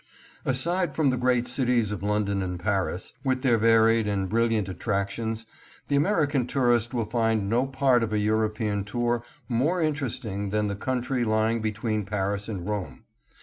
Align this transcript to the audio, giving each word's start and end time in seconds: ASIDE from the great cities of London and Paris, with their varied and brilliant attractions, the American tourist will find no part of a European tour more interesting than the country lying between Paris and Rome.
ASIDE 0.47 0.95
from 0.95 1.11
the 1.11 1.15
great 1.15 1.47
cities 1.47 1.91
of 1.91 2.01
London 2.01 2.41
and 2.41 2.59
Paris, 2.59 3.13
with 3.23 3.43
their 3.43 3.59
varied 3.59 4.07
and 4.07 4.27
brilliant 4.29 4.67
attractions, 4.67 5.45
the 5.89 5.95
American 5.95 6.47
tourist 6.47 6.91
will 6.91 7.05
find 7.05 7.47
no 7.47 7.67
part 7.67 8.01
of 8.01 8.11
a 8.11 8.17
European 8.17 8.83
tour 8.83 9.23
more 9.47 9.79
interesting 9.79 10.49
than 10.49 10.65
the 10.69 10.75
country 10.75 11.23
lying 11.23 11.61
between 11.61 12.03
Paris 12.03 12.49
and 12.49 12.67
Rome. 12.67 13.03